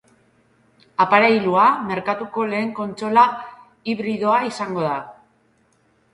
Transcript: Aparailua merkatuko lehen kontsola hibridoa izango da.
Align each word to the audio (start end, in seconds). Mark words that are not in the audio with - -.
Aparailua 1.03 1.65
merkatuko 1.89 2.47
lehen 2.55 2.73
kontsola 2.81 3.27
hibridoa 3.93 4.43
izango 4.51 4.89
da. 4.89 4.99